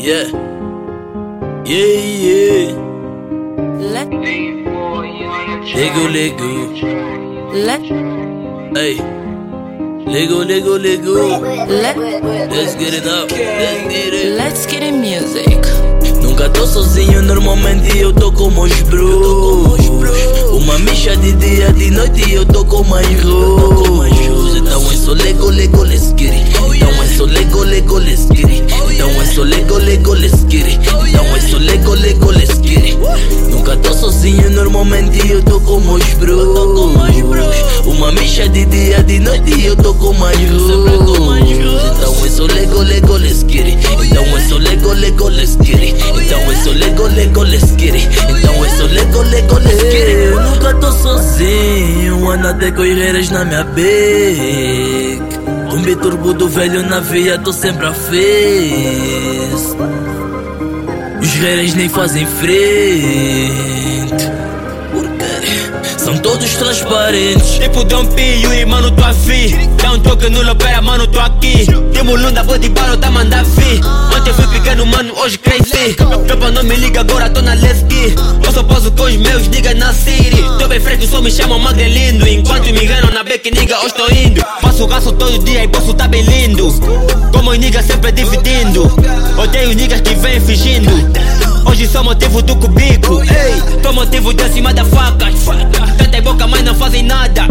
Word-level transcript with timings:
Yeah. 0.00 0.24
Yeah, 1.66 2.00
yeah. 2.24 2.72
Let, 3.94 4.08
Lego, 5.76 6.08
Lego. 6.08 6.50
let, 7.52 7.82
Hey. 8.74 8.96
Lego, 10.06 10.38
Lego, 10.42 10.78
Lego. 10.78 11.38
let, 11.68 11.96
Let's 12.50 12.74
get 12.76 12.94
it 12.94 13.06
up. 13.06 13.30
Let's 13.30 13.92
get 13.92 14.14
it. 14.14 14.38
let's 14.38 14.66
get 14.66 14.82
in 14.82 15.00
music. 15.02 15.60
Nunca 16.22 16.48
tô 16.48 16.66
sozinho, 16.66 17.20
normalmente 17.22 17.98
eu 17.98 18.12
tô 18.14 18.32
com 18.32 18.50
meus 18.50 18.72
bros. 18.82 19.86
Uma 20.52 20.78
micha 20.78 21.14
de 21.16 21.32
dia, 21.32 21.72
de 21.74 21.90
noite 21.90 22.32
eu 22.32 22.46
tô 22.46 22.64
com 22.64 22.82
mais 22.84 23.06
rose. 23.22 24.19
Sozinho, 34.80 34.84
normalmente 34.84 35.30
eu 35.30 35.42
tô 35.42 35.60
com 35.60 35.80
meus 35.80 36.04
bros. 36.14 37.84
Uma 37.84 38.12
micha 38.12 38.48
de 38.48 38.64
dia, 38.66 39.02
de 39.02 39.18
noite 39.18 39.64
eu 39.64 39.76
tô 39.76 39.92
com 39.94 40.12
mais 40.14 40.38
rose. 40.50 40.72
Então 41.96 42.24
é 42.24 42.28
só 42.28 42.44
Lego, 42.46 42.82
Lego, 42.82 43.16
let's 43.16 43.44
get 43.48 43.66
it. 43.66 43.78
Então 44.06 44.24
é 44.36 44.40
só 44.40 44.56
Lego, 44.56 44.92
Lego, 44.92 45.28
let's 45.28 45.56
get 45.62 45.80
it. 45.80 45.94
Então 46.24 46.50
é 46.50 46.56
só 46.56 46.70
Lego, 46.70 47.06
Lego, 47.08 47.42
let's 47.42 47.74
get 47.78 47.94
it. 47.94 48.08
Então 48.08 48.64
é 48.64 48.68
só 48.70 48.84
Lego, 48.86 49.22
Lego, 49.22 49.58
let's 49.58 49.80
get 49.80 49.94
it. 49.94 50.24
Eu 50.24 50.40
nunca 50.40 50.74
tô 50.74 50.92
sozinho, 50.92 52.30
ando 52.30 52.48
até 52.48 52.70
com 52.70 52.82
guerreiras 52.82 53.30
na 53.30 53.44
minha 53.44 53.64
beca. 53.64 55.40
Um 55.72 55.82
biturbo 55.82 56.48
velho 56.48 56.82
na 56.88 57.00
veia, 57.00 57.38
tô 57.38 57.52
sempre 57.52 57.86
a 57.86 57.92
fez. 57.92 59.76
Os 61.20 61.28
guerreiros 61.34 61.74
nem 61.74 61.88
fazem 61.88 62.26
frente. 62.26 63.60
Todos 66.50 66.78
transparentes. 66.78 67.58
Tipo 67.58 67.84
Dom 67.84 68.06
Pio 68.06 68.52
e 68.52 68.64
mano, 68.64 68.90
tô 68.90 69.04
afim. 69.04 69.68
Dá 69.76 69.92
um 69.92 70.00
toque 70.00 70.28
no 70.30 70.42
Lopera, 70.42 70.80
mano, 70.80 71.06
tô 71.06 71.20
aqui. 71.20 71.66
Timo 71.92 72.16
Lunda, 72.16 72.42
vou 72.42 72.58
de 72.58 72.68
bala, 72.70 72.96
tá 72.96 73.10
mandar 73.10 73.44
vir 73.44 73.80
Ontem 74.16 74.32
fui 74.32 74.46
pequeno, 74.46 74.86
mano, 74.86 75.12
hoje 75.18 75.38
cresci 75.38 75.94
Tropa 76.26 76.50
não 76.50 76.62
me 76.62 76.74
liga, 76.76 77.00
agora 77.00 77.28
tô 77.28 77.42
na 77.42 77.52
Lesky 77.52 78.14
Eu 78.42 78.52
só 78.52 78.62
posso 78.62 78.90
com 78.92 79.02
os 79.02 79.16
meus 79.16 79.48
niggas 79.48 79.76
na 79.76 79.92
City 79.92 80.42
Tô 80.58 80.66
bem 80.66 80.80
fresco, 80.80 81.06
só 81.06 81.20
me 81.20 81.30
chamam 81.30 81.58
magrelindo 81.58 82.26
Enquanto 82.26 82.72
me 82.72 82.84
enganam 82.84 83.10
na 83.12 83.22
beck, 83.22 83.50
nigga, 83.50 83.78
hoje 83.84 83.94
tô 83.94 84.06
indo. 84.12 84.42
Faço 84.62 84.86
gasto 84.86 85.12
todo 85.12 85.38
dia 85.44 85.64
e 85.64 85.66
bolso 85.66 85.92
tá 85.92 86.08
bem 86.08 86.22
lindo. 86.22 86.72
Como 87.32 87.50
os 87.50 87.58
niggas 87.58 87.84
sempre 87.84 88.12
dividindo. 88.12 88.84
Odeio 89.38 89.72
niggas 89.74 90.00
que 90.00 90.14
vêm 90.14 90.40
fingindo 90.40 90.90
Sou 91.90 92.04
motivo 92.04 92.40
do 92.42 92.54
cubico 92.56 93.20
Ei, 93.22 93.80
tô 93.82 93.92
motivo 93.92 94.32
de 94.32 94.44
acima 94.44 94.72
da 94.72 94.84
faca. 94.84 95.26
Tanta 95.98 96.22
boca, 96.22 96.46
mas 96.46 96.62
não 96.62 96.74
fazem 96.74 97.02
nada. 97.02 97.46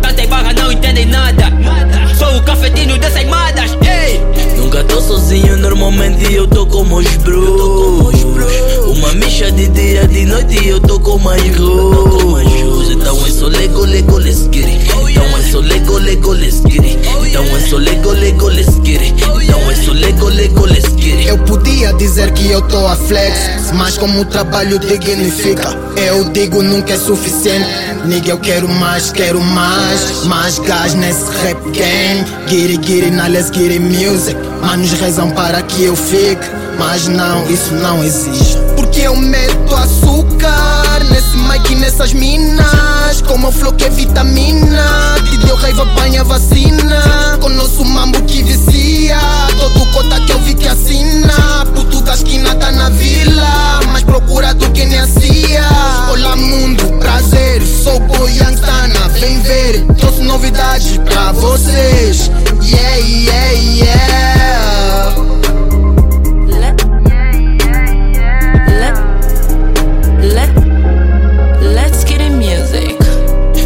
Tanta 0.00 0.26
barra, 0.28 0.52
não 0.54 0.72
entendem 0.72 1.04
nada. 1.06 1.52
Sou 2.18 2.38
o 2.38 2.42
cafetinho 2.42 2.98
dessas 2.98 3.24
madas 3.26 3.76
Ei, 3.82 4.20
Nunca 4.56 4.82
tô 4.84 5.00
sozinho, 5.00 5.58
normalmente 5.58 6.32
eu 6.32 6.46
tô 6.46 6.66
com 6.66 6.84
meus 6.84 7.06
bros. 7.18 8.22
Uma 8.96 9.12
micha 9.12 9.52
de 9.52 9.68
dia, 9.68 10.08
de 10.08 10.24
noite 10.24 10.66
eu 10.66 10.80
tô 10.80 10.98
com 10.98 11.18
mais 11.18 11.42
rose. 11.56 11.75
Dizer 21.96 22.32
que 22.32 22.50
eu 22.50 22.62
tô 22.62 22.86
a 22.86 22.94
flex, 22.94 23.72
mas 23.74 23.96
como 23.96 24.20
o 24.20 24.24
trabalho 24.24 24.78
dignifica, 24.78 25.76
eu 25.96 26.24
digo 26.30 26.62
nunca 26.62 26.92
é 26.92 26.98
suficiente. 26.98 27.66
Nigga, 28.04 28.30
eu 28.30 28.38
quero 28.38 28.68
mais, 28.68 29.10
quero 29.10 29.40
mais, 29.40 30.24
mais 30.24 30.58
gás 30.58 30.94
nesse 30.94 31.24
rap 31.42 31.58
game. 31.70 32.24
Giri, 32.46 32.78
giri, 32.82 33.10
na 33.10 33.26
let's 33.26 33.50
get 33.50 33.70
it 33.70 33.80
music. 33.80 34.36
Manos 34.60 34.92
rezam 34.92 35.30
para 35.30 35.62
que 35.62 35.84
eu 35.84 35.96
fique, 35.96 36.46
mas 36.78 37.08
não, 37.08 37.48
isso 37.50 37.74
não 37.74 38.04
existe. 38.04 38.58
Porque 38.76 39.00
eu 39.00 39.16
meto 39.16 39.74
açúcar 39.74 40.15
Trouxe 60.16 60.22
novidades 60.22 60.98
pra 60.98 61.32
vocês. 61.32 62.30
Yeah, 62.62 62.96
yeah, 62.96 63.52
yeah. 63.52 65.14
Let, 66.48 66.84
let, 68.78 68.94
let, 70.22 70.50
let's 71.74 72.04
get 72.04 72.20
in 72.20 72.36
music. 72.36 72.96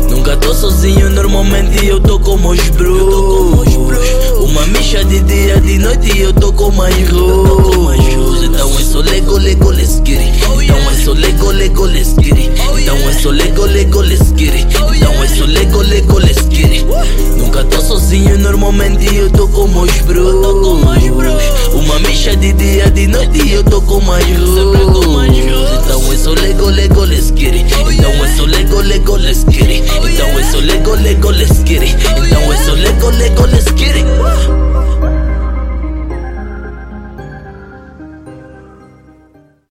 Nunca 0.09 0.37
tô 0.39 0.53
sozinho, 0.53 1.11
normalmente 1.11 1.87
eu 1.87 2.01
tô 2.01 2.19
com 2.19 2.37
meus 2.37 2.69
bros. 2.71 3.75
Uma 4.41 4.67
micha 4.67 5.05
de 5.05 5.21
dia, 5.21 5.61
de 5.61 5.79
noite 5.79 6.19
eu 6.19 6.33
tô 6.33 6.53
com 6.53 6.73
mais 6.73 6.97
rose. 7.11 8.47
Então 8.47 8.69
é 8.79 8.83
só 8.83 8.99
Lego, 8.99 9.39
Lego, 9.39 9.71
let's 9.71 10.03
get 10.05 10.19
it. 10.19 10.37
Então 10.65 10.91
é 10.91 10.95
só 10.95 11.13
Lego, 11.13 11.53
Lego, 11.53 11.85
let's 11.85 12.15
get 12.21 12.37
it. 12.37 12.51
Então 12.81 12.97
é 13.09 13.13
só 13.13 13.31
Lego, 13.31 13.67
Lego, 13.67 14.01
let's 14.01 14.33
get 14.37 14.55
it. 14.55 14.67
Então 14.97 15.23
é 15.23 15.29
só 15.29 15.45
Lego, 15.45 15.83
Lego, 15.83 16.19
let's 16.19 16.25
get 16.25 16.25
it. 16.25 16.30
Nunca 17.37 17.65
tô 17.65 17.81
sozinho, 17.81 18.39
normalmente 18.39 19.15
eu 19.15 19.31
tô 19.31 19.49
com 19.49 19.67
meus 19.69 19.93
bros. 20.01 20.83
Uma 21.73 21.99
micha 22.01 22.37
de 22.37 22.53
dia, 22.53 22.91
de 22.91 23.07
noite 23.07 23.51
eu 23.51 23.65
tô 23.65 23.81
com 23.83 24.01
mais. 24.01 24.25
Então 24.27 24.75
é. 24.75 24.83
Então 24.83 25.23
é 25.23 25.29
it. 25.29 25.75
Então 25.85 26.13
é 26.13 26.17
só 26.17 26.31
Lego, 26.31 26.67
Lego, 26.67 27.05
let's 27.05 27.33
get 27.35 27.55
it. 27.55 27.90